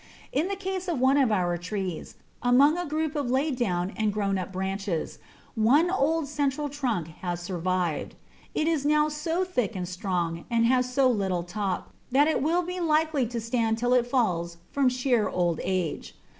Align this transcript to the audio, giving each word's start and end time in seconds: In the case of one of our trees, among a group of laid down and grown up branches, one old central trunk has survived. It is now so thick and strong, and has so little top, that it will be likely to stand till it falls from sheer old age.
In 0.31 0.47
the 0.47 0.55
case 0.55 0.87
of 0.87 0.99
one 0.99 1.17
of 1.17 1.31
our 1.31 1.59
trees, 1.59 2.15
among 2.41 2.75
a 2.75 2.87
group 2.87 3.15
of 3.15 3.29
laid 3.29 3.55
down 3.55 3.91
and 3.95 4.11
grown 4.11 4.35
up 4.39 4.51
branches, 4.51 5.19
one 5.53 5.91
old 5.91 6.27
central 6.27 6.69
trunk 6.69 7.09
has 7.21 7.39
survived. 7.39 8.15
It 8.55 8.67
is 8.67 8.83
now 8.83 9.09
so 9.09 9.43
thick 9.43 9.75
and 9.75 9.87
strong, 9.87 10.45
and 10.49 10.65
has 10.65 10.91
so 10.91 11.07
little 11.07 11.43
top, 11.43 11.93
that 12.11 12.27
it 12.27 12.41
will 12.41 12.63
be 12.63 12.79
likely 12.79 13.27
to 13.27 13.39
stand 13.39 13.77
till 13.77 13.93
it 13.93 14.07
falls 14.07 14.57
from 14.71 14.89
sheer 14.89 15.29
old 15.29 15.59
age. 15.63 16.15